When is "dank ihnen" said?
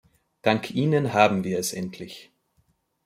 0.41-1.13